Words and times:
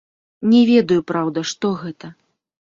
Не 0.53 0.61
ведаю, 0.69 0.97
праўда, 1.11 1.39
што 1.51 1.73
гэта. 1.83 2.11